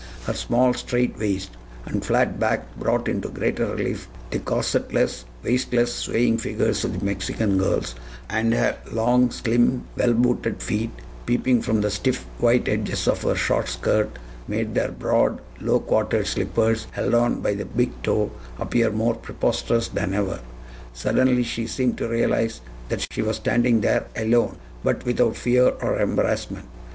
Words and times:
Her 0.25 0.33
small, 0.33 0.73
straight 0.73 1.19
waist 1.19 1.51
and 1.85 2.03
flat 2.03 2.39
back 2.39 2.63
brought 2.75 3.07
into 3.07 3.29
greater 3.29 3.67
relief 3.75 4.07
the 4.31 4.39
corsetless, 4.39 5.25
waistless, 5.43 5.93
swaying 5.93 6.39
figures 6.39 6.83
of 6.83 6.97
the 6.97 7.05
Mexican 7.05 7.59
girls, 7.59 7.93
and 8.27 8.51
her 8.51 8.77
long, 8.91 9.29
slim, 9.29 9.83
well 9.95 10.13
booted 10.13 10.63
feet, 10.63 10.89
peeping 11.27 11.61
from 11.61 11.81
the 11.81 11.91
stiff, 11.91 12.25
white 12.39 12.67
edges 12.67 13.07
of 13.07 13.21
her 13.21 13.35
short 13.35 13.69
skirt, 13.69 14.17
made 14.47 14.73
their 14.73 14.89
broad, 14.91 15.39
low 15.59 15.79
quartered 15.79 16.25
slippers, 16.25 16.87
held 16.93 17.13
on 17.13 17.39
by 17.39 17.53
the 17.53 17.65
big 17.65 17.91
toe, 18.01 18.31
appear 18.57 18.89
more 18.89 19.13
preposterous 19.13 19.87
than 19.87 20.15
ever. 20.15 20.39
Suddenly 20.93 21.43
she 21.43 21.67
seemed 21.67 21.99
to 21.99 22.07
realize 22.09 22.61
that 22.89 23.05
she 23.11 23.21
was 23.21 23.35
standing 23.35 23.81
there 23.81 24.07
alone, 24.15 24.57
but 24.83 25.05
without 25.05 25.35
fear 25.35 25.67
or 25.79 25.99
embarrassment. 25.99 26.65